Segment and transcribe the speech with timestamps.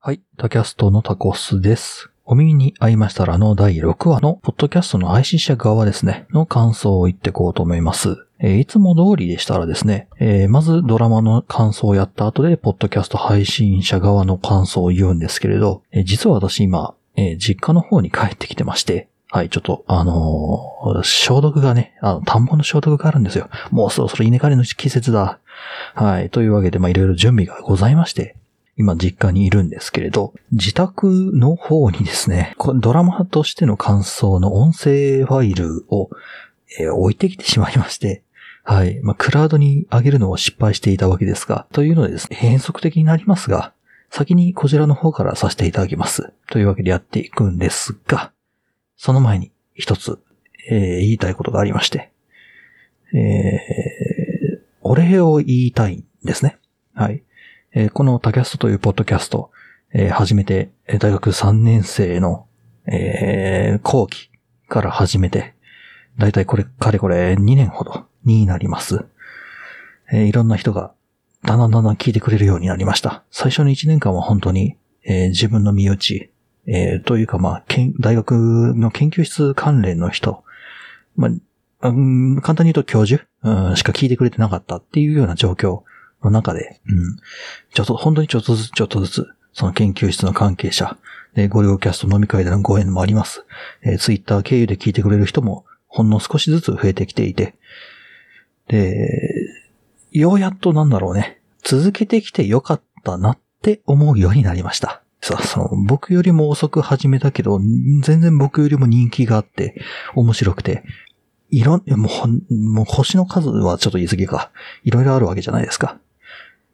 [0.00, 0.20] はい。
[0.36, 2.08] タキャストのタコスです。
[2.24, 8.16] お耳に合いましたらの第6話のポッドキャストの配信者側ですね、の感想を言ってこうと思います。
[8.38, 23.50] えーいつも通りでしたらですね、えーまずドラマの感想をやった後で、ポッドキャスト配信者側の感想を言うんですけれど、えー実は私今、えー実家の方に帰ってきてまして、はい、ちょっと、あのー消毒がね、あの、田んぼの消毒があるんですよ。
[23.72, 25.40] もうそろそろ稲刈りの季節だ。
[25.94, 28.36] はい、というわけで、まあ、いろいろ準備がございまして、
[28.78, 36.10] 今実家にいるんですけれど、自宅の方にですね、ドラマとしての感想の音声ファイルを、
[36.78, 38.22] えー置いてきてしまいまして、
[38.62, 39.00] はい。
[39.02, 43.72] まあ、クラウドに上げるのを失敗していたわけですが、というのでですね、変則的になりますが、
[44.10, 46.32] 先にこちらの方からさせていただきます。
[46.50, 48.32] というわけでやっていくんですが、
[48.96, 50.18] その前に一つ、
[50.70, 52.12] えー言いたいことがありまして、
[53.14, 53.88] えー
[54.82, 56.58] お礼を言いたいんですね。
[56.94, 57.22] はい。
[57.78, 59.52] えーこのタキャストというポッドキャスト、
[59.94, 62.48] えー始めて、大学3年生の、
[62.86, 64.32] えー後期
[64.68, 65.54] から始めて、
[66.18, 69.04] だいたいこれ、かれこれ2年ほどになります。
[70.12, 70.92] えーいろんな人が、
[71.44, 73.22] だんだんだんだん聞いてくれるようになりました。
[73.30, 76.32] 最初の1年間は本当に、えー自分の身内、
[76.66, 77.64] えーというかまあ、
[78.00, 80.42] 大学の研究室関連の人、
[81.14, 81.28] ま
[81.80, 85.82] あ、うん簡単に言うと教授、うんしか聞いてくれてなかったっていうような状況
[86.22, 87.16] の中で、うん、
[87.72, 90.96] ちょっと、本当にちょっとずつちょっとずつ、その研究室の関係者、
[91.34, 93.44] で、ご両キャスト飲み会でのご縁もあります。
[93.82, 97.54] えーツイッター経由で聞いてくれる人も、ほんの少しずつ増えてきていて、
[98.68, 99.08] で、
[100.10, 105.02] ようやっとなんだろうね、続けてきてよかったなって思うようになりました。
[105.20, 107.60] さあ、その、僕よりも遅く始めたけど、
[108.02, 109.80] 全然僕よりも人気があって、
[110.14, 110.84] 面白くて、
[111.50, 112.08] いろん、も
[112.50, 114.50] う、もう星の数はちょっと言い過ぎか。
[114.84, 115.98] いろいろあるわけじゃないですか。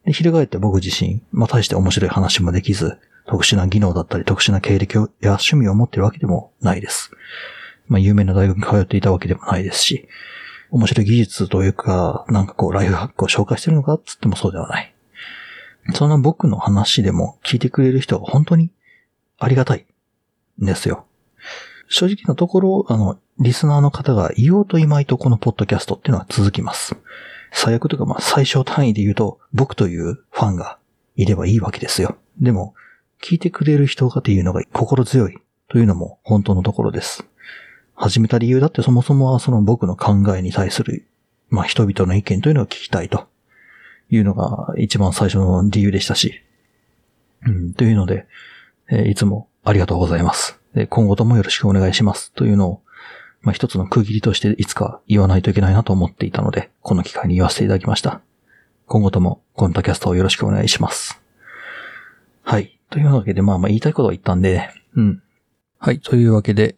[0.05, 7.11] で、翻って僕自身、まあ大して面白い話もできず、特殊な技能だったり特殊な経歴や趣味を持っているわけでもないです。
[7.87, 10.09] まあ有名な大学に通っていたわけでもないですし、
[10.71, 14.95] 面白い技術というか、なんかこうライフハックを紹介してるのかっつってもそうではない。
[15.95, 18.71] そんな僕の話でも聞いてくれる人が本当に
[19.39, 19.87] ありがたい
[20.63, 21.07] んですよ。
[21.89, 26.97] 正直なところ、あの、リスナーの方が言おうといまいとこのポッドキャストっていうのは続きます。
[27.55, 30.79] 最悪というか、まあ、最小単位で言うと、僕というファンが
[31.17, 32.17] いればいいわけですよ。
[32.41, 32.75] でも、
[33.23, 35.39] 聞いてくれる人がっていうのが心強い
[35.69, 37.25] というのも本当のところです。
[37.95, 41.07] 始めた理由だってそもそもはその僕の考えに対する、
[41.49, 43.29] まあ、人々の意見というのを聞きたいと
[44.11, 46.43] いうのが一番最初の理由でしたし、
[47.47, 48.27] うん、というので、
[48.91, 50.61] えーいつもありがとうございます。
[50.75, 52.33] で今後ともよろしくお願いします。
[52.33, 52.83] というのを、
[53.45, 58.23] まあ、一つの区切りとしていつか言わないといけないなと思っていたので、この機会に言わせていただきました。
[58.87, 61.21] 今後とも、コンタキャストをよろしくお願いします。
[62.43, 62.79] はい。
[62.91, 65.23] というわけで、まあまあ言いたいことは言ったんで、うん。
[65.79, 66.01] はい。
[66.01, 66.77] というわけで、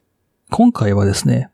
[0.50, 1.50] 今回はですね、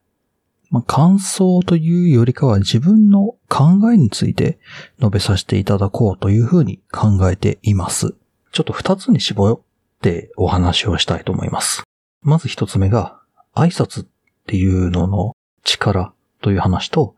[0.71, 4.59] まあ、感想というよりかは自分の考えについて
[4.99, 8.15] 述べさせていただこうというふうに考えています。
[8.53, 9.61] ちょっと二つに絞っ
[10.00, 11.83] てお話をしたいと思います。
[12.23, 13.21] まず一つ目が、
[13.55, 14.06] 挨拶っ
[14.52, 17.16] っていうのの力という話と、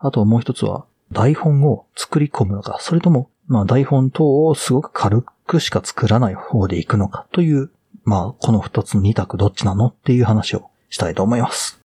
[0.00, 7.70] あともう一つは、台本を作り込むのか、それとも、まあ台本等をすごく軽くしか作らない方でいくのかという、
[8.02, 11.78] まあこの二つの二択どっちなのっていう話をしたいと思います。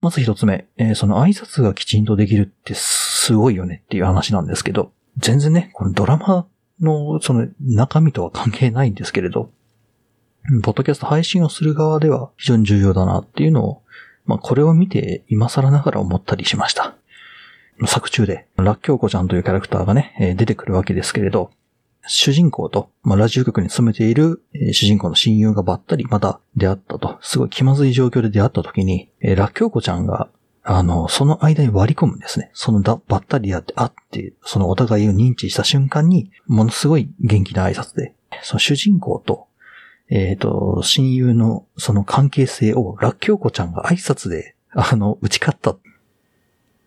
[0.00, 6.48] まず一つ目、えーその挨拶がきちんとできるってすごいよねっていう話なんですけど、全然ね、このドラマ
[6.80, 9.52] のその中身とは関係ないんですけれど、
[10.62, 13.82] ポッドキャスト配信をする側では非常に重要だなっていうのを、
[14.24, 16.94] まあこれを見て今更ながら思ったりしました。
[17.86, 21.50] 作中で、ラッキョウコちゃんというキャラクターがね、出てくるわけですけれど、
[22.06, 24.42] 主人公と、まあ、ラジオ局に勤めている、
[24.72, 30.28] 主人公の親友がばったりまた出会ったと、すごい気まずい状況で出会った時に、えーラッキョウコちゃんが、
[30.62, 32.50] あの、その間に割り込むんですね。
[32.54, 39.46] そのだ、ばったり出会って、あって、そのお互いを認知した瞬間に、ものすごい元気な挨拶で、その主人公と、
[40.08, 45.76] えっ、と、親友のその関係性をラッキョウコちゃんが挨拶で、 あの、打ち勝った。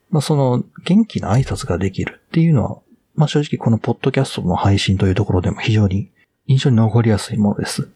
[0.10, 2.80] まあ、その、元気な挨拶ができるっていうのは、
[3.16, 6.10] まあ、正直このポッドキャストの配信というところでも非常に
[6.48, 7.90] 印象に残りやすいものです。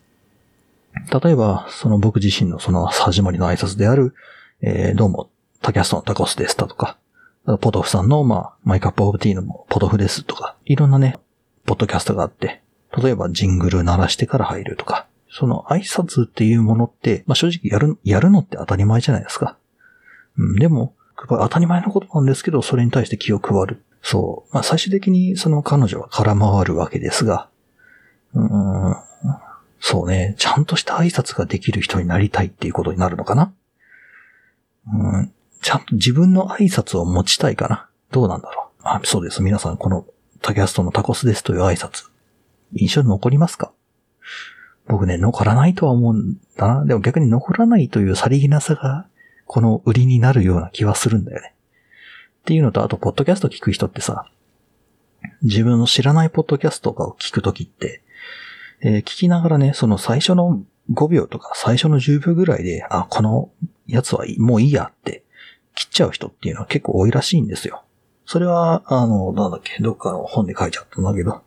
[1.24, 4.14] 例えば、その僕自身のその始まりの挨拶である、
[4.62, 5.30] えーどうも、
[5.62, 6.98] タキャストのタコスですだとか、
[7.62, 11.18] ポトフさんの、まあ、 My Cup of Tea のポトフですとか、いろんなね、
[11.66, 12.62] ポッドキャストがあって、
[13.02, 19.58] 例えばジングル鳴らしてから入るとか、その挨拶っていうものって、まあ、正直やる、やるのって当たり前じゃないですか。
[20.38, 20.94] うん、でも、
[21.28, 23.84] 当たり前のことなんですけど、それに対して気を配る。
[24.04, 24.54] そう。
[24.54, 27.50] まあ、最終的にその彼女は空回るわけですが、
[28.36, 28.96] うーん、
[29.80, 33.54] そうね、ちゃんとした挨拶ができる人になりたいっていうことになるのかな。
[34.88, 37.88] うん、ちゃんと自分の挨拶を持ちたいかな。
[38.12, 38.82] どうなんだろう。
[38.84, 39.42] あ、そうです。
[39.42, 40.06] 皆さん、この
[40.42, 42.10] タキャストのタコスですという挨拶、
[42.74, 43.72] 印象に残りますか？
[44.88, 46.86] 僕ね、残らないとは思うんだな。
[46.86, 49.08] でも逆に残らないというさりげなさが、
[49.46, 51.54] この売りになるような気はするんだよね。
[52.42, 54.30] っていうのと、あと、ポッドキャスト聞く人ってさ、
[55.42, 58.02] 自分の知らないポッドキャストとかを聞くときって、
[58.82, 63.50] えー、聞きながらね、その最初の5秒とか最初の10秒ぐらいで、あ、この
[63.88, 65.24] やつはもういいやって
[65.76, 67.84] 切っちゃう人っていうのは結構多いらしいんですよ。
[68.26, 71.44] それは、あの、なんだっけ、どっかの本で書いちゃったんだけど、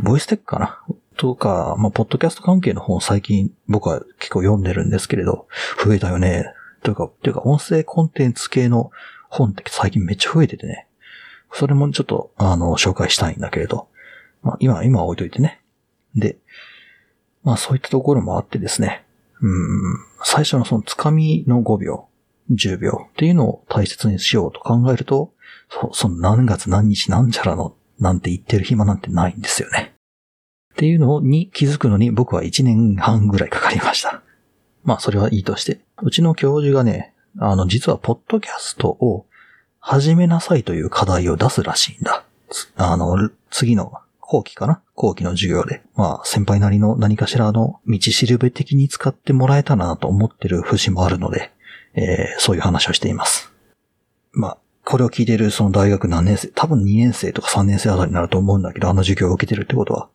[0.00, 0.82] ボイステックかな
[1.16, 5.46] とか、まあ、ポッドキャスト関係の本最近僕は結構読んでるんですけれど、
[5.84, 6.52] 増えたよね。
[6.82, 8.90] というか、というか音声コンテンツ系の
[9.28, 10.86] 本って最近めっちゃ増えててね。
[11.52, 13.88] それもちょっと、あの、紹介したいんだけれど。
[14.42, 15.60] まあ、今、今置いといてね。
[16.14, 16.38] で、
[17.44, 19.04] まあそういったところもあってですね。
[19.40, 22.06] うん、最初のそのつかみの5秒、
[22.52, 25.32] 10秒っていうのを大切にしようと考えると、
[25.68, 29.91] そその何月何日なんちゃらのなんて言ってる暇なんてないんですよね。
[30.72, 34.22] っていうのに気づくのに僕は1年半ぐらいかかりました。
[34.84, 35.80] まあそれはいいとして。
[36.02, 39.26] うちの教授がね、あの実はポッドキャストを
[39.78, 42.24] 始めなさいという課題を出すらしいんだ。
[42.76, 44.82] あの、次の後期かな？
[44.94, 45.82] 後期の授業で。
[45.94, 51.52] まあ先輩なりの何かしらの道しるべ的に使ってもらえたらなと思ってる節もあるので、
[51.94, 53.52] えー、そういう話をしています。
[54.32, 60.08] まあ、これを聞いているその大学何年生、多分2年生とか3年生あたりになると思うんだけど、あの授業を受けてるってことは、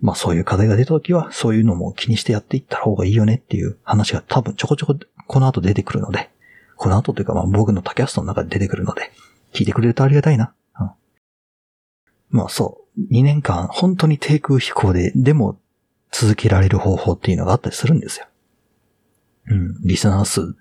[0.00, 4.96] まあそういう課題が出た時は、そういうのも気にしてやっていった方がいいよねっていう話が多分ちょこちょこ
[5.26, 6.30] この後出てくるので、
[6.76, 9.12] この後というかまあ僕のタキャストの中で出てくるので、
[9.52, 10.52] 聞いてくれるとありがたいな。
[10.80, 10.90] うん、
[12.30, 15.58] まあそう、2年間本当に低空飛行で、でも
[16.10, 18.26] 続けられる方法っていうのがあったりするんですよ。
[19.48, 20.54] うん、リスナー数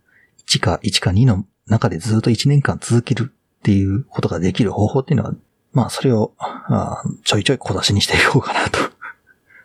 [0.47, 5.33] 1か1か2の中でずっと1年間続けるっていうことができる方法っていうのは、
[5.73, 8.90] まあそれを、あちょいちょい小出しにしていこうかなと。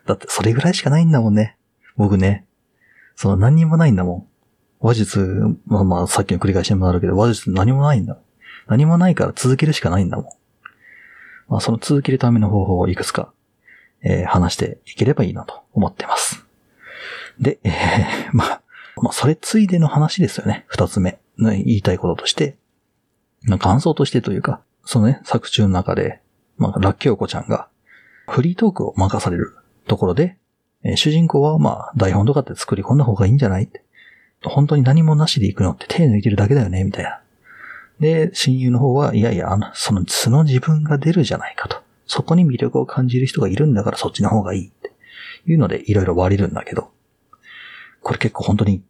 [0.07, 1.57] だってそれぐらいしかないんだもんね。
[1.95, 2.45] 僕ね。
[3.15, 4.27] その何にもないんだもん。
[4.79, 8.17] 話術、まあまあさっきの繰り返しにもなるけど、話術何もないんだ。
[8.67, 10.25] 何もないから続けるしかないんだもん。
[11.49, 13.31] まあその続けるための方法をいくつか、
[14.01, 16.45] えー、話していければいいなと思ってます。
[17.39, 18.61] で、えー、 まあ、
[19.01, 20.65] まあそれついでの話ですよね。
[20.67, 21.19] 二つ目。
[21.39, 22.57] 言いたいこととして、
[23.59, 26.21] 感想としてというか、そのね、作中の中で、
[26.57, 27.67] まあ、ラッキョウコちゃんが、
[28.27, 29.55] フリートークを任される
[29.87, 30.37] ところで、
[30.83, 33.83] えー、主人公はまあ、台本とかって作り込んだ方がいいんじゃないって。
[34.43, 37.21] 本当に何もなしで行くのって手抜いてるだけだよねみたいな。
[37.99, 41.77] で、親友の方は、いやいや、あの、その素の自分が出るじゃないかと。
[42.05, 44.91] そこに魅力を感じる人がいるんだからそっちの方がいいって
[45.45, 46.91] いうのでいろいろ割れるんだけど、
[48.01, 48.81] これ結構本当に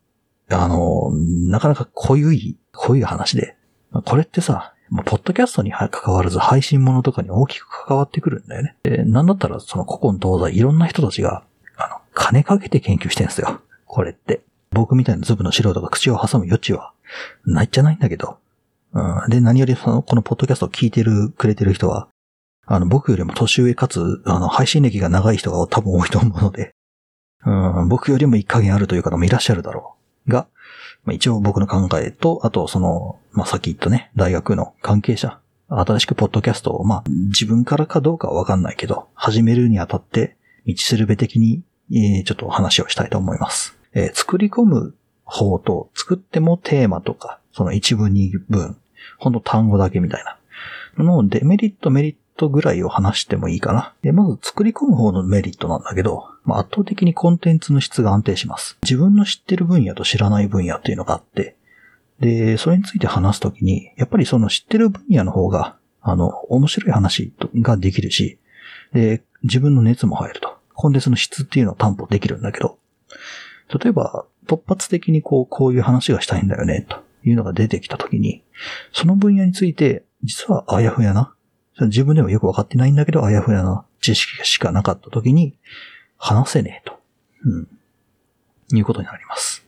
[0.49, 3.57] あの、なかなか濃い、濃い話で、
[4.05, 8.75] これってさ、ポッドキャストに関わらず配信物とかに大きく関わってくるんだよね。
[8.83, 11.43] で、なんだったらその古今東西いろんな人たちが、
[11.75, 13.61] あの、金かけて研究してんすよ。
[13.85, 14.41] これって。
[14.71, 16.91] 僕みたいなズブの素人が口を挟む余地は
[17.45, 18.37] ないっちゃないんだけど。
[18.93, 22.07] うん、で、何よりその、このポッドキャストを聞いてる、くれてる人は、
[22.65, 26.71] あの、僕よりも年上かつ、あの、配信歴が長い人が多分多いと思うので、
[27.45, 27.51] う
[27.83, 29.95] ん、僕よりも一加減あるという方もいらっしゃるだろ
[30.27, 30.31] う。
[30.31, 30.47] が、
[31.07, 40.35] まあ、一応僕の考えと、あとその、まあ、さっき言ったね、大学の関係者、新しくポッドキャストを、まあ、自分からかどうかはわかんないけど、始めるにあたって、
[40.67, 41.61] 道するべ的に、
[41.93, 43.77] えー、ちょっとお話をしたいと思います。
[43.93, 48.75] えー、作り込む方と、作ってもテーマとか、その一文二文、
[49.17, 50.37] ほんと単語だけみたいな。
[51.01, 53.93] のデメリット、メリットぐらいを話してもいいかな。
[54.01, 58.77] で、まず作り込む方のメリットなんだけど、まあ、圧倒的にコンテンツの質が安定します。
[58.83, 61.55] 自分の知ってる分野と知らない分野っていうのがあって、
[62.19, 68.39] で、それについて話すときに、やっぱりその知ってる分野の方が、あの、面白い話ができるし、
[68.93, 70.57] で、自分の熱も入ると。
[70.73, 72.77] コンテンツの質っていうのを担保できるんだけど、
[73.81, 78.43] 例えば、突発的にこう、こういう話がしたいんだよね、というのが出てきたときに、
[78.93, 81.33] その分野について、実はあやふやな、
[81.81, 85.55] 自分でもよくわかってないんだけど、あやふやな知識しかなかった時に、
[86.17, 86.99] 話せねえと。
[87.43, 87.67] うん。
[88.75, 89.65] いうことになります。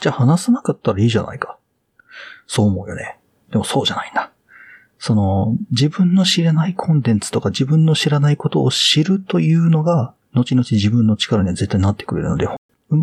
[0.00, 1.58] じゃあ話さなかったらいいじゃないか。
[2.46, 3.18] そう思うよね。
[3.50, 4.30] でもそうじゃないんだ。
[4.98, 12.48] その、自分の知らないコンテンツとか自分の知らないことを知るというのが、後々自分の力には絶対なってくれるので、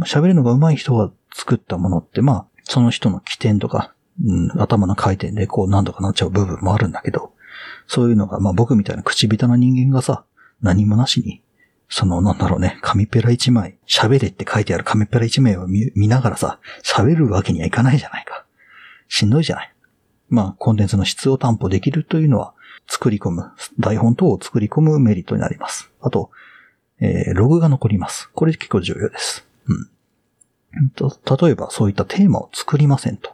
[0.05, 7.33] 喋るのが上手い人が作ったものって、まあ、その人の起点とか、うん、頭の回転でこう何とかなっちゃう部分もあるんだけど、
[7.87, 10.25] そういうのが、まあ僕みたいな口下手な人間がさ、
[10.61, 11.41] 何もなしに
[11.89, 18.45] その、なんだろうね、紙ペラ一枚、喋れって書いてある紙ペラ一枚を見見ながらさ、喋るわけにはいかないじゃないか。
[19.07, 19.73] しんどいじゃない。
[20.29, 22.53] まあ、コンテンツの質を担保できるというのは、
[22.87, 25.91] 作り込む、台本等を作り込むメリットになります。
[25.99, 26.29] あと、
[26.99, 28.29] えー、ログが残ります。
[28.33, 29.47] これ結構重要です。
[29.65, 29.89] うん。
[31.01, 33.31] 例えば、そういったテーマを作りませんと。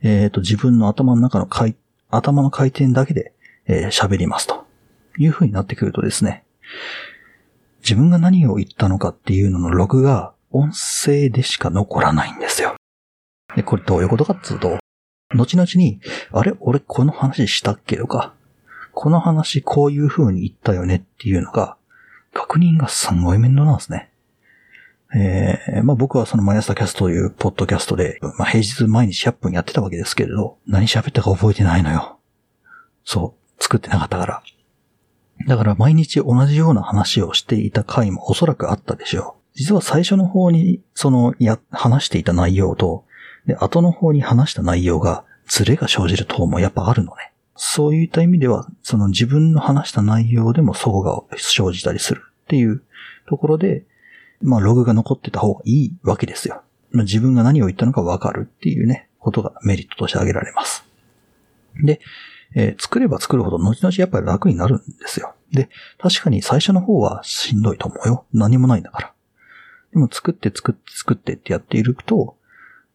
[0.00, 1.76] えっ、ー、と、自分の頭の中の回、
[2.10, 3.32] 頭の回転だけで、
[3.66, 4.66] えー、喋りますと。
[5.20, 6.44] いう風になってくるとですね、
[7.82, 12.76] 自分が何を言ったのかっていうののログが音声でしか残らないんですよ。
[13.56, 14.78] で、これどういうことかっつうと、
[15.34, 16.00] 後々に、
[16.30, 16.54] あれ？
[16.60, 17.96] 俺この話したっけ？
[17.96, 18.32] とか、
[18.92, 21.76] この話こういう風に言ったよねっていうのが、
[22.32, 24.12] 確認がすんごい面倒なんですね。
[25.14, 32.18] えー、まあ僕はその毎朝キャストというポッドキャストで、まあ平日毎日100分やってたわけですけれど、何喋ったか覚えてないのよ。
[33.04, 34.42] そう、作ってなかったから。
[35.46, 39.38] だから毎日同じような話をしていた回もおそらくあったでしょう。
[39.54, 43.04] 実は最初の方に、その、や、話していた内容と、
[43.46, 47.32] で、後の方に話した内容が、ズレが生じる等もやっぱあるのね。
[47.56, 52.82] そういった意味では、その自分の話した内容でも齟齬が生じたりするっていう
[53.28, 53.84] ところで、
[54.42, 56.62] まあログが残ってた方がいいわけですよ。
[56.92, 60.84] 自分が何を言ったのかわかるっていうね、ことがメリットとして挙げられます。
[61.82, 62.00] で、
[62.54, 65.34] えー、作れば作るほど後々やっぱり楽になるんですよ。
[65.52, 65.68] で、
[65.98, 68.24] 確かに最初の方はしんどいと思うよ。
[68.32, 69.12] 何もないんだから。
[69.92, 72.36] でも作って作って作ってってやっていると、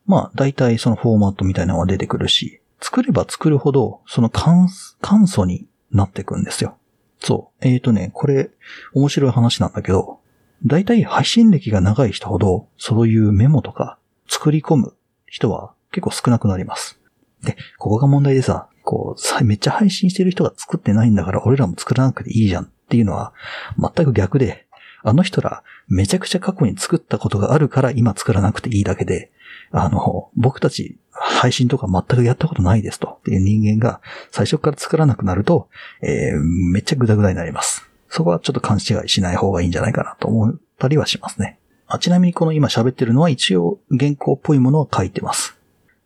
[0.06, 4.68] まあ大体そのフォーマットみたいなのが出てくるし、作れば作るほどその簡
[5.02, 6.78] 簡素になっていくんですよ。
[7.20, 7.68] そう。
[7.68, 8.50] えっ、ー、とね、これ
[8.94, 10.20] 面白い話なんだけど、
[10.65, 17.00] 大体配信歴が長い人ほどそういうメモとか作り込む人は結構少なくなります。
[17.43, 23.34] で、ここが問題でさ、こう、めっちゃ配信してる人が作ってないんだから俺らも作らなくていいじゃんっていうのは
[23.77, 24.65] 全く逆で、
[25.03, 29.32] あの人らめちゃくちゃ過去に作ったことがあるから今作らなくていいだけで、
[29.72, 34.01] あの、僕たち配信とか全くやったことないですとっていう人間が
[34.32, 35.70] 最初から作らなくなると、
[36.01, 36.39] えー、
[36.72, 37.89] めっちゃグダグダになります。
[38.13, 41.58] そこはちょっと勘違いしない方がいいんじゃないかなと思ったりはしますね。
[41.88, 45.58] あちなみにこの今喋ってるのは一応原稿っぽいものを書いてます。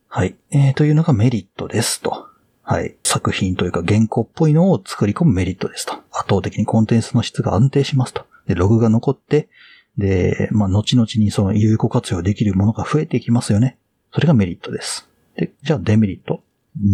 [0.08, 0.36] はい。
[0.52, 2.28] えー、というのがメリットですと。
[2.64, 2.96] はい。
[3.04, 5.96] 作品というか原稿っぽいのを作り込むメリットですと。
[6.14, 8.26] 圧倒的にコンテンツの質が安定しますと。
[8.48, 9.50] で、ログが残って、
[9.98, 13.78] で、まあ、後々にその有効活用できるものが増えていきますよね。
[14.14, 15.10] それがメリットです。
[15.36, 16.42] で、じゃあデメリット。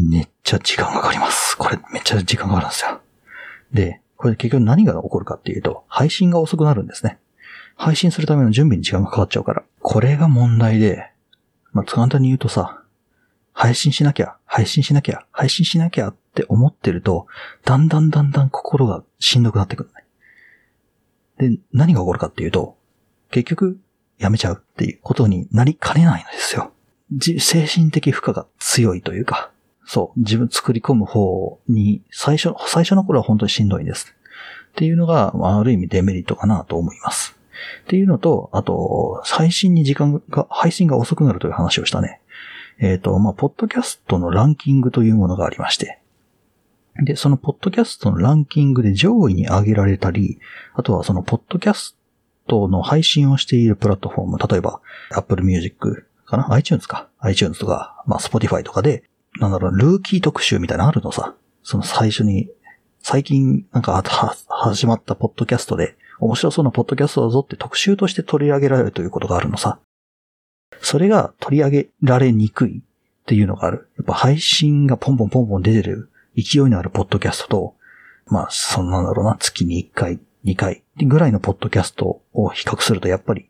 [0.10, 1.56] めっちゃ時間かかります。
[1.56, 3.00] これめっちゃ時間かかるんですよ。
[3.72, 7.20] で、これ結局何が起こるかっていうと、配信が遅くなるんですね。
[7.76, 9.64] 配信するための準備に時間がかかっちゃうから。
[9.82, 11.12] これが問題で、
[11.74, 12.82] まあ、簡単に言うとさ、
[13.52, 17.28] 配信しなきゃ、配信しなきゃ、配信しなきゃって思ってると、
[17.66, 19.90] だんだんだんだん心がしんどくなってくる
[21.42, 21.58] ね。
[21.58, 22.78] で、何が起こるかっていうと、
[23.30, 23.78] 結局、
[24.20, 26.72] やめちゃうっていうことになりかねないのですよ。
[27.40, 29.52] 精神的負荷が強いというか、
[29.86, 34.14] そう、自分作り込む方に、最初、最初の頃は本当にしんどいんです。
[34.72, 37.38] っていうのが、ある意味デメリットかなと思います。
[37.84, 42.22] っていうのと、あと、最新に時間が、配信が遅くなるという話をしたね。
[42.80, 46.00] えっ、ー、と、まあ、ポッドキャストのランキングというものがありまして、
[47.02, 50.40] で、そのポッドキャストのランキングで上位に上げられたり、
[50.74, 51.98] あとはそのポッドキャス
[52.48, 54.80] トの配信をしているプラットフォーム、例えば
[55.12, 59.04] Apple Music かな ?iTunes か ?iTunes とか、まあ、Spotify とかで、
[59.40, 61.36] なんだろう、ルーキー特集みたいなのあるのさ。
[61.64, 62.50] その最初に、
[63.02, 64.02] 最近なんか
[64.48, 69.80] 始まったポッドキャストで、面白そうなポッドキャストだぞって特集として取り上げられるということがあるのさ。
[70.82, 72.82] それが取り上げられにくいっ
[73.26, 73.90] ていうのがある。
[73.98, 77.76] やっぱ配信がポンポンポンポン出てる勢いのあるポッドキャストと、
[78.28, 83.50] まあ、そんなんだろうな、月に1回、2回ぐらいのポッドキャストを比較すると、やっぱり、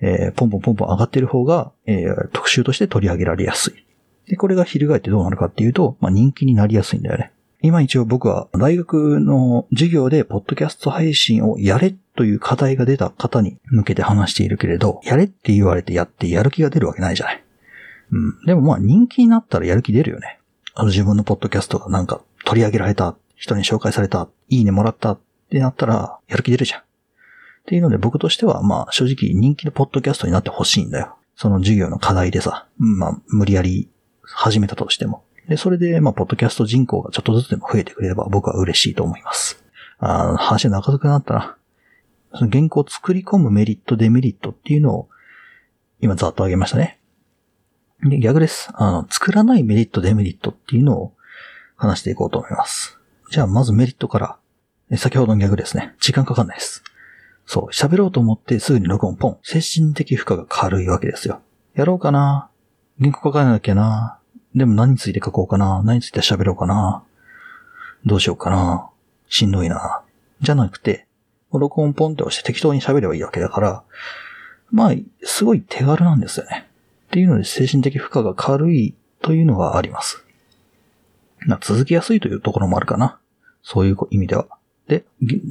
[0.00, 3.84] えー、ポンポンポンポン上がってる方が、えー、特集として取り上げられやすい。
[4.28, 7.32] で、これが翻ってどうなるかっていうと、まあ、人気になりやすいんだよね。
[7.62, 17.44] 今一応僕は大学の授業でポッドキャスト配信をやれという課題が出た方に向けて話しているけれど、やれって言われてやってやる気が出るわけないじゃない。
[18.12, 18.44] うん。
[18.44, 20.40] でもまあ人気になったらやる気出るよね。
[20.74, 26.80] あの自分のポッドキャストがなんか取り上げられた、人に紹介された、いいねもらったってなったらやる気出るじゃん。
[26.80, 26.84] っ
[27.64, 31.16] ていうので僕としてはまあ正直人気のポッドキャストになってほしいんだよ。
[31.34, 33.88] その授業の課題でさ、まあ無理やり
[34.26, 35.24] 始めたとしても。
[35.48, 39.62] で、それでまあポッドキャスト人口がちょっとずつでも増えてくれれば僕は嬉しいと思います。
[39.98, 41.56] あ話長くなったな。
[42.34, 45.08] その原稿を作り込むメリット、デメリットっていうのを、
[46.00, 46.98] 今ざっと挙げましたね。
[48.02, 48.70] で、逆です。
[48.74, 51.14] あの、作らないメリット、デメリットっていうのを
[51.76, 52.98] 話していこうと思います。
[53.30, 54.36] じゃあ、まずメリットから。
[54.96, 55.94] 先ほどの逆ですね。
[56.00, 56.82] 時間かかんないです。
[57.46, 59.38] そう、喋ろうと思ってすぐに録音ポン。
[59.42, 61.40] 精神的負荷が軽いわけですよ。
[61.74, 62.50] やろうかな
[63.00, 64.18] 原稿書かなきゃな
[64.54, 67.02] でも何について書こうかな何について喋ろうかな
[68.04, 68.88] どうしようかな
[69.28, 70.02] しんどいな
[70.40, 71.06] じゃなくて、
[71.52, 73.82] 録音ポンって押して適当に喋ればいいわけだから、
[74.70, 76.68] まあ、すごい手軽なんですよね。
[77.06, 80.24] っていうので精神的負荷が軽いというのがあります。
[81.46, 83.18] ま、続きやすいというところもあるかな。
[83.62, 84.46] そういう意味では。
[84.88, 85.04] で、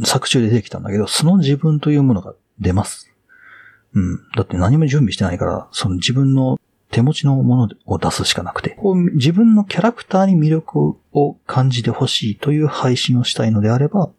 [0.03, 3.11] 作中で出てきたんだけど、素の自分というものが出ます。
[3.93, 4.17] うん。
[4.35, 6.59] だって何も準備してないから、その自分の
[6.93, 14.11] 手持ちのものを出すしかなくて、こう自分のキャラクターに魅力を感じてほしいという配信をしたいのであれば、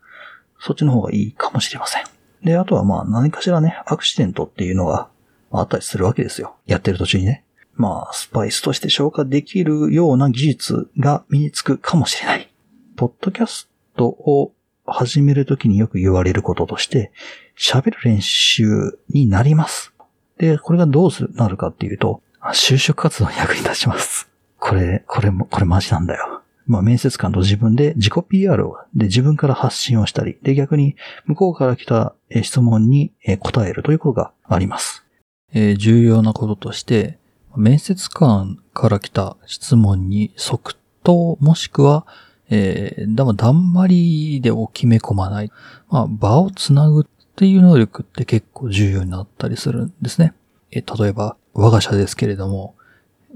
[0.58, 2.04] そっちの方がいいかもしれません。
[2.42, 5.08] で、あとはまあ何かしらね、アクシデントっていうのが
[5.52, 6.56] あったりするわけですよ。
[6.66, 7.44] やってる途中にね。
[7.76, 12.52] まあ、スパイスとして消化できるような技術が身につくかもしれない。
[12.96, 14.52] ポッドキャストを
[14.86, 17.12] 始めるときによく言われることとして、
[17.56, 19.92] 喋る練習になります。
[20.38, 24.28] で、これがどうするなるかっていうと、就職活動に役に立ちます。
[24.58, 26.42] これ、これも、これマジなんだよ。
[26.66, 30.96] まあ、面接官と自分で自己 PR を、で、自分から発信をしたり、で、逆に
[31.26, 35.04] 向こうから来た質問に答えるということがあります。
[35.52, 37.18] えー、重要なこととして、
[37.56, 40.74] 面接官から来た質問に即
[41.04, 42.06] 答もしくは、
[42.50, 45.52] えー、だだんまりでを決め込まない。
[45.88, 47.04] まあ、場をつなぐっ
[47.36, 50.34] ていう能力って結構重要になったりするんですね。
[50.70, 52.74] えー、例えば、我が社ですけれども、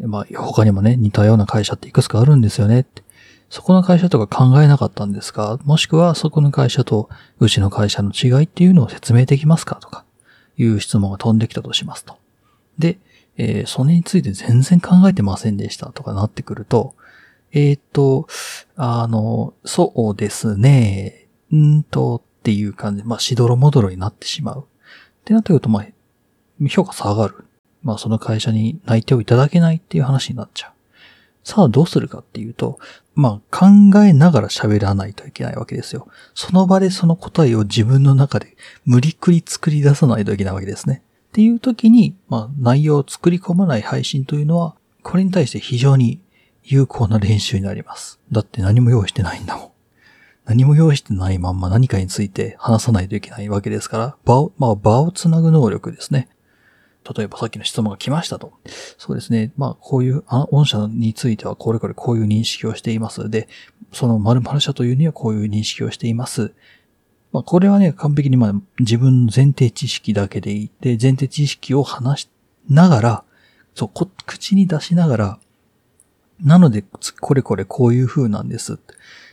[0.01, 2.87] まあ、他にもね、似たような会社っていくつかあるんですよね。
[3.51, 5.59] そこの会社とか考えなかったんですか？
[5.65, 7.09] もしくはそこの会社と
[7.41, 9.77] うちの会社の違いっていうのを説明できますか？
[9.77, 10.05] とか
[10.59, 12.19] いう質問が飛んできたとしますと。
[12.79, 12.99] で、
[13.39, 16.95] えー、それについて全然考えてませんでしたとかなってくると、
[17.53, 18.27] えっ、と、
[18.77, 24.61] あの、そうですね、んとっていう感じで、まあ、しどろもどろになってしまう。
[24.61, 24.65] っ
[25.25, 25.87] てなってくると、まあ、
[26.69, 27.47] 評価下がる。
[27.89, 30.73] まあ、その会社に内定をいただけないっていう話になっちゃう。
[31.43, 32.79] さあ、どうするかっていうと、
[33.15, 33.67] まあ、考
[34.05, 36.07] えながら喋らないといけないわけですよ。
[36.35, 41.03] その場でその答えを自分の中で無理くり作り出さないといけないわけですね。
[41.29, 46.21] っていう時に、まあ、内容を作り込まない配信というのは、これに対して非常に
[46.65, 48.21] 有効な練習になります。
[48.31, 49.69] だって何も用意してないんだもん。
[50.45, 56.29] 何も用意してないまんま何かについて話さないといけないわけですから、場を、まあ場をつなぐ能力ですね。
[57.17, 58.53] 例えばさっきの質問が来ましたと。
[58.97, 59.53] そうですね。
[59.57, 63.31] まあこういうあ御社についてはこれこれこういう認識をしています。
[63.31, 63.49] で、
[63.93, 66.53] その〇〇社というにはこういう認識をしています。
[67.33, 72.29] まあこれはね、完璧にまあ自分の前提知識だけでいて、前提知識を話し
[72.69, 73.25] ながら、
[73.75, 75.39] そう、口に出しながら、
[76.41, 76.85] なので、
[77.21, 78.75] これこれこういう風なんです。
[78.75, 78.77] っ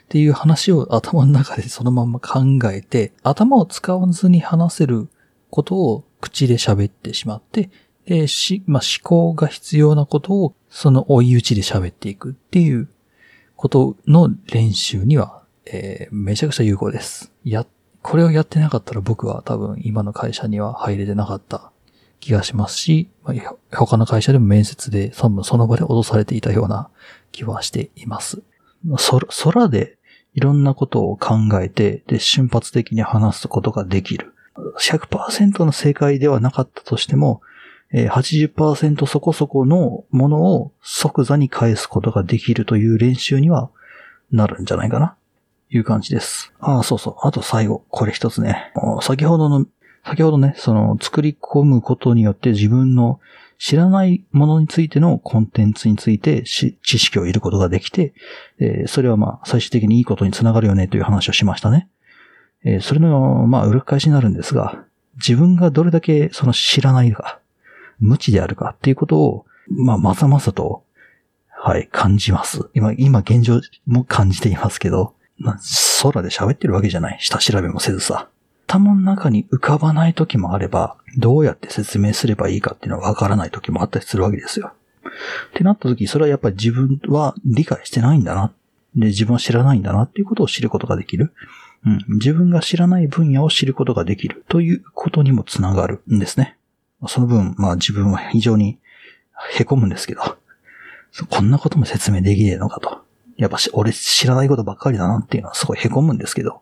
[0.07, 5.07] ていう話を頭の中でそのまま考えて、頭を使わずに話せる
[5.49, 7.69] ことを口で喋ってしまって、
[8.05, 12.87] で、し、まあ、思考が必要なことをその追い打ちで喋っていくっていう
[13.55, 17.31] ことの練習には、えー、めちゃくちゃ有効です。
[17.43, 17.65] や、
[18.01, 21.71] これをやってなかったら僕は多分今の会社には入れてなかった
[22.19, 26.89] 気がしますし、まあ、他の会社でも面接でその場で脅されていたような
[27.31, 28.43] 気はしています。
[28.99, 29.97] そ空で
[30.35, 34.34] いろんなことを考えて、で、瞬発的に話すことができる。
[34.57, 37.41] 100%の正解ではなかったとしても、
[37.93, 43.69] 80%そこそこのものを即座に返すことができるという練習には
[44.31, 45.15] なるんじゃないかな。
[45.69, 46.53] いう感じです。
[46.59, 47.15] ああ、そうそう。
[47.27, 48.71] あと最後、これ一つね。
[49.01, 49.65] 先ほどの、
[50.05, 53.19] 先ほどね、その作り込むことによって自分の
[53.57, 58.13] 知らないものについてのコンテンツについて知識を得ることができて、
[58.85, 61.89] それはまあ最終的にいいことにつながるよねという話をしましたね。
[62.65, 64.83] えそれのまあ裏返しになるんですが、
[65.15, 67.39] 自分がどれだけその知らないか、
[67.99, 70.83] 無知であるかっていうことを、まあまざまざと、
[71.49, 72.69] はい、感じます。
[72.73, 75.59] 今、今現状も感じていますけど、まあ、
[76.03, 77.17] 空で喋ってるわけじゃない。
[77.19, 78.27] 下調べもせずさ。
[78.67, 84.73] 頭の中に浮かばない時もあれば、どうやって説明すればいいかっていうのはわからない時もあったりするわけですよ。
[85.49, 88.51] ってなった時、それはやっぱり自分は理解してないんだな。
[88.95, 91.33] で、自分は知らないんだなっていうことを知ることができる。
[91.85, 92.05] うん。
[92.15, 96.57] 自分が知らない分野を知ることができるということにもつながるんですね。
[97.07, 98.79] その分、まあ自分は非常に
[99.57, 100.21] 凹むんですけど、
[101.29, 103.05] こんなことも説明できねえのかと。
[103.37, 106.61] やっぱし、俺知らないことばっかりだなっていうのはすごい凹むんですけど、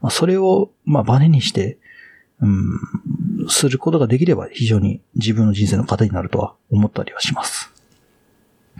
[0.00, 1.78] まあ、それを、まあ、バネにして、
[2.40, 7.59] うん、することができれば非常に自分の人生の糧になるとは思ったりはします。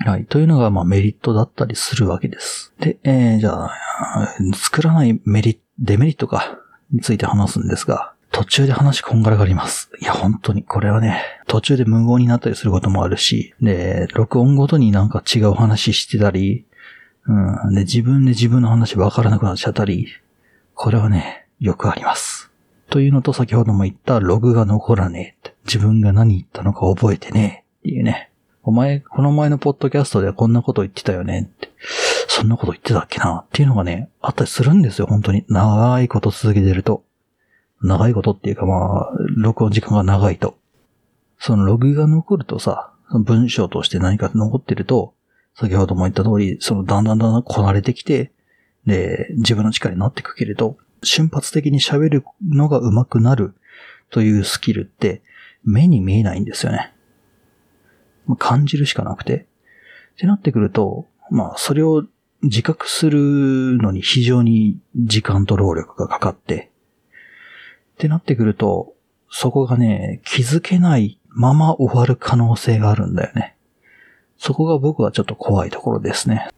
[0.06, 0.24] はい。
[0.24, 2.72] というのが、まあ、メリットだったりするわけです。
[2.80, 3.70] で、えー、じゃあ、
[4.54, 6.58] 作らないメリット、デメリットか、
[6.92, 9.90] について話すんですが、途中で話こんがらがります。
[10.00, 16.66] いや、本当に、これはね、途中で無言になったりすることもあるし、で、録音ごとになんか違う話してたり、
[17.26, 20.08] うん、で、自分で自分の話わからなくなっちゃったり、
[20.74, 22.50] これはね、よくあります。
[22.88, 25.56] というのと、先ほども言ったログが残らねえって。
[25.66, 28.29] 自分が何言ったのか覚えてねえっていうね。
[28.62, 31.70] お前、この前のポッドキャストでこんなこと言ってたよねって。
[32.29, 35.44] そんなこと言ってたっけなっていうのがね、あったりするんですよ、本当に。
[35.49, 37.05] 長いこと続けてると。
[37.83, 40.59] 長いことっていうかまあ、録音時間が長いと。
[41.38, 45.14] そのログが残るとさ、その文章として何か残ってると、
[45.55, 48.31] 先ほども言った通り、そのだんだんだんだんこなれてきて、
[48.87, 53.55] で、自分の力になっていくけれど、瞬発的に喋るのが上手くなる
[54.11, 55.23] というスキルって、
[55.64, 56.92] 目に見えないんですよね。
[58.38, 59.46] 感じるしかなくて。
[60.14, 62.04] ってなってくると、まあ、それを
[62.42, 66.70] 自覚するのに非常に時間と労力がかかって、
[67.94, 68.94] ってなってくると、
[69.30, 73.56] そこがね、気づけないまま終わる可能性があるんだよね。
[74.38, 76.48] そこが僕はちょっと怖いところですね。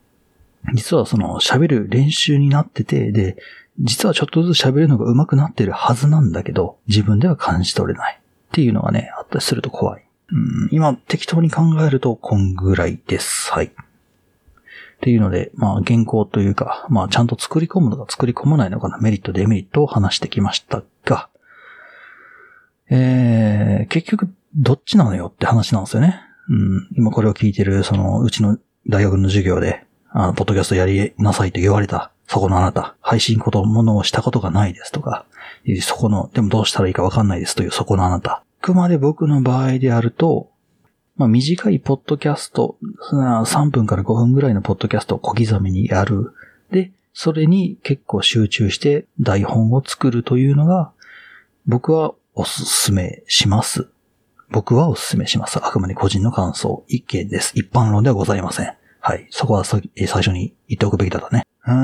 [0.73, 3.37] 実はその喋る練習になってて、で、
[3.81, 10.05] 実はちょっとずつ喋るのが上手くなってるはずなんだけど、自分では感じ取れないっていうのがね、あったりすると怖い。
[10.33, 13.53] うん、今適当に考えるとこんぐらいです。
[13.53, 13.67] はい。
[13.67, 13.71] っ
[15.01, 21.29] ていうので、まあ原稿というか、まあちゃんと作り込むのか作り込まないのかなメリット、デメリットを話してきましたが、
[22.89, 25.27] えー、結局どっちなのよ？
[25.27, 26.21] って話なんですよね。
[26.49, 35.25] うん、今これを聞いてる、その、うちの大学の授業で、あの、ポッドキャストやりなさいと言われた、そこのあなた、配信ことものをしたことがないですとか、
[35.81, 38.45] そこの、でもどうしたらいいかわかんないですというそこのあなた。
[38.63, 40.53] あくまで僕の場合であると、
[41.17, 42.77] まあ短いポッドキャスト、
[43.11, 46.33] 3分から5分ぐらいのポッドキャストを小刻みにやる。
[46.71, 50.93] で、それに結構集中して台本を作るというのが、
[51.67, 53.89] 僕はおすすめします。
[54.49, 55.59] 僕はおすすめします。
[55.59, 57.51] あくまで個人の感想、一見です。
[57.57, 58.73] 一般論ではございません。
[59.01, 59.27] はい。
[59.31, 61.45] そこは最初に言っておくべきだったね。
[61.67, 61.77] うーん。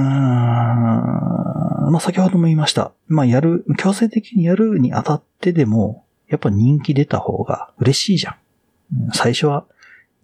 [1.91, 2.93] まあ、先ほども言いました。
[3.09, 8.35] まあ、やる、強制的にやるにあたってでも、やっぱ人気出た方が嬉しいじゃん。
[9.05, 9.67] うん最初は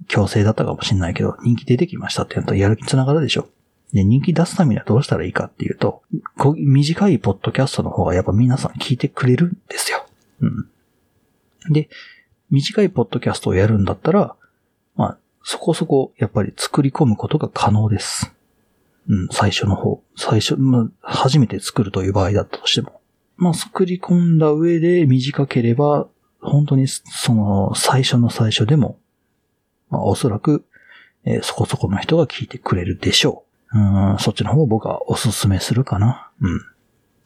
[0.08, 3.48] 強制だったかもしれないけど、人気出てきましたってやるとやる気つながるでしょ。
[3.92, 6.02] で、人気出すためにはどうしたらいいかっていうと、
[6.36, 10.06] こ短いポッドキャストの方がやっぱ皆さん聞いてくれるんですよ。
[10.40, 11.72] うん。
[11.72, 11.88] で、
[12.50, 14.34] 短いポッドキャストをやるんだったら、
[14.96, 18.32] まあ、そこそこやっぱり作り込むことが可能です。
[19.08, 20.02] うん、最初の方。
[20.16, 23.00] 最初、まあ、初めて作るという場合だったとしても。
[23.36, 26.08] まあ、作り込んだ上で短ければ、
[26.40, 28.98] 本当にその最初の最初でも、
[29.90, 30.64] まあ、おそらく、
[31.24, 33.78] えーそこそこの人が聞いてくれるでしょう。
[33.78, 36.30] うん、そっちの方を僕はおすすめするかな。
[36.40, 36.60] うん。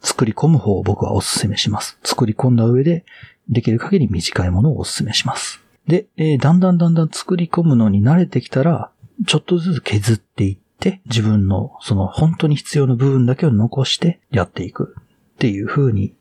[0.01, 1.99] 作り込む方を僕はおすすめします。
[2.03, 3.05] 作り込んだ上で、
[3.49, 5.61] できる限り短いものをおすすめします。
[5.87, 8.91] で、えーだんだんだんだん作り込むのに慣れてきたら、
[9.27, 14.95] ちょっとずつ削っていって、自分のその本当に必要な部分だけを残してやっていく
[15.39, 16.13] っていう風に、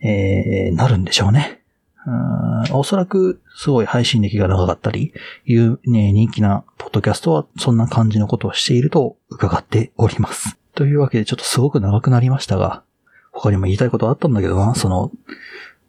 [0.00, 1.60] えーなるんでしょうね。
[2.06, 5.12] うんおそらく、すごい配信歴が長かったり、
[5.44, 10.56] いう、ね、人気なポッドキャストは、そんな感じのことをしていると伺っております。
[10.76, 12.84] というわけで、ちょっとすごく長くなりましたが、
[13.32, 15.10] 他にも言いたいことあったんだけどな、その、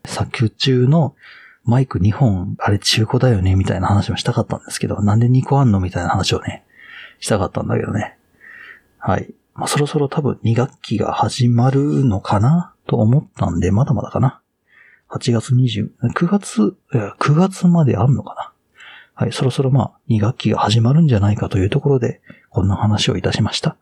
[0.06, 1.16] 作中の
[1.64, 5.80] マイク2本、あれ中古だよね、みたいな話もしたかったんですけど、なんで2個あんの？
[5.80, 6.64] みたいな話をね、
[7.20, 8.18] したかったんだけどね。
[8.98, 9.34] はい。
[9.56, 14.42] まあ、そろそろ多分2学期が始まるのかなと思ったんで、まだまだかな。
[15.10, 18.52] 8月20、9月、9月まであんのかな。
[19.14, 23.78] はい、そろそろまあ、2学期が始まるんじゃないかというところで、こんな話をいたしました。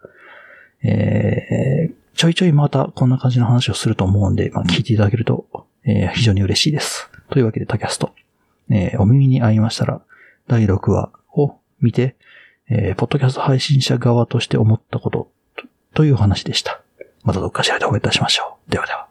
[0.83, 7.09] えー、ちょいちょいまたこんな感じの話をすると思うんで、まあ、聞いていただけると、えー非常に嬉しいです。
[7.29, 8.13] というわけで、タキャスト。
[8.69, 10.01] えーお耳に合いましたら、
[10.47, 12.15] 第6話を見て、
[12.69, 15.31] えーポッドキャスト配信者側として思ったこと、
[15.93, 16.82] という話でした。
[17.23, 18.71] またどっかしらでお会いいたしましょう。
[18.71, 19.08] ではでは。